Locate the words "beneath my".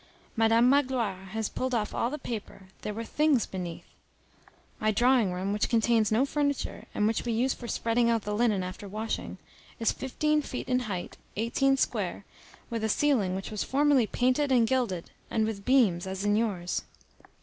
3.45-4.89